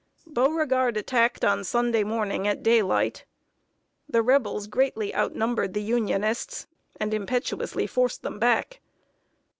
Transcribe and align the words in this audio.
Beauregard 0.25 0.97
attacked 0.97 1.45
on 1.45 1.63
Sunday 1.63 2.03
morning 2.03 2.47
at 2.47 2.63
daylight. 2.63 3.23
The 4.09 4.23
Rebels 4.23 4.65
greatly 4.65 5.13
outnumbered 5.13 5.75
the 5.75 5.83
Unionists, 5.83 6.65
and 6.99 7.13
impetuously 7.13 7.85
forced 7.85 8.23
them 8.23 8.39
back. 8.39 8.79